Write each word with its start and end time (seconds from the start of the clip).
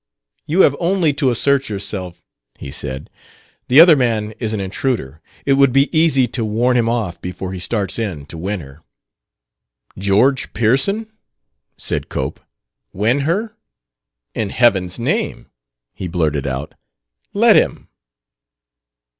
"You 0.47 0.61
have 0.61 0.75
only 0.79 1.13
to 1.13 1.29
assert 1.29 1.69
yourself," 1.69 2.23
he 2.57 2.71
said. 2.71 3.07
"The 3.67 3.79
other 3.79 3.95
man 3.95 4.31
is 4.39 4.51
an 4.51 4.59
intruder; 4.59 5.21
it 5.45 5.53
would 5.53 5.71
be 5.71 5.95
easy 5.95 6.27
to 6.29 6.43
warn 6.43 6.75
him 6.75 6.89
off 6.89 7.21
before 7.21 7.53
he 7.53 7.59
starts 7.59 7.99
in 7.99 8.25
to 8.25 8.35
win 8.35 8.61
her." 8.61 8.81
"George 9.95 10.53
Pearson?" 10.53 11.11
said 11.77 12.09
Cope. 12.09 12.39
"Win 12.91 13.19
her? 13.29 13.55
In 14.33 14.49
heaven's 14.49 14.97
name," 14.97 15.51
he 15.93 16.07
blurted 16.07 16.47
out, 16.47 16.73
"let 17.35 17.55
him!" 17.55 17.87